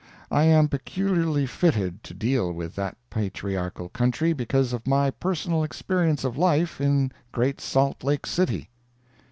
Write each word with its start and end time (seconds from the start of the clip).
I 0.31 0.45
am 0.45 0.67
peculiarly 0.67 1.45
fitted 1.45 2.03
to 2.05 2.15
deal 2.15 2.51
with 2.51 2.73
that 2.73 2.97
patriarchal 3.11 3.89
country 3.89 4.33
because 4.33 4.73
of 4.73 4.87
my 4.87 5.11
personal 5.11 5.63
experience 5.63 6.23
of 6.23 6.39
life 6.39 6.81
in 6.81 7.11
Great 7.31 7.61
Salt 7.61 8.03
Lake 8.03 8.25
City. 8.25 8.71